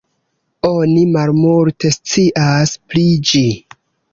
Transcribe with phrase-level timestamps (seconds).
[0.69, 3.45] Oni malmulte scias pri ĝi.